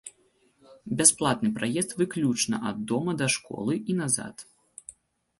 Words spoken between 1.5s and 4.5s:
праезд выключна ад дома да школы і назад.